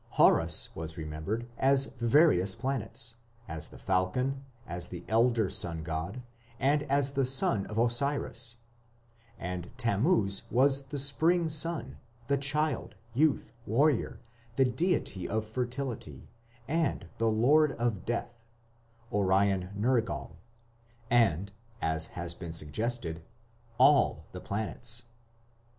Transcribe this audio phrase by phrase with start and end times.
[0.17, 3.13] Horus was remembered as various planets
[3.47, 6.23] as the falcon, as the elder sun god,
[6.59, 8.55] and as the son of Osiris;
[9.37, 14.19] and Tammuz was the spring sun, the child, youth, warrior,
[14.55, 16.27] the deity of fertility,
[16.67, 18.33] and the lord of death
[19.13, 20.37] (Orion Nergal),
[21.11, 23.21] and, as has been suggested,
[23.77, 25.03] all the planets.